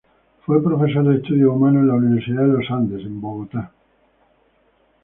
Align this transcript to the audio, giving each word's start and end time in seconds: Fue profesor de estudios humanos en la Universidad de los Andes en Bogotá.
Fue 0.47 0.63
profesor 0.63 1.05
de 1.07 1.17
estudios 1.17 1.51
humanos 1.55 1.83
en 1.83 1.87
la 1.89 1.93
Universidad 1.93 2.41
de 2.41 2.47
los 2.47 2.71
Andes 2.71 3.01
en 3.05 3.21
Bogotá. 3.21 3.71